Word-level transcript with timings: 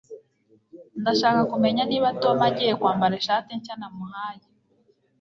Ndashaka 1.01 1.41
kumenya 1.51 1.83
niba 1.89 2.09
Tom 2.21 2.37
agiye 2.49 2.73
kwambara 2.79 3.13
ishati 3.21 3.51
nshya 3.59 3.75
namuhaye 3.79 4.45